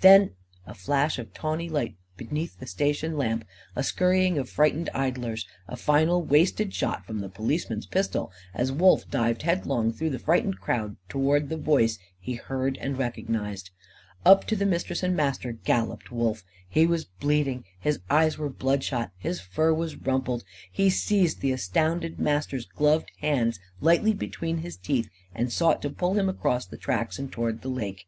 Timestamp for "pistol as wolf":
7.86-9.08